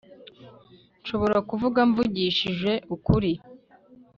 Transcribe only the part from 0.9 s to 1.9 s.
Nshobora kuvuga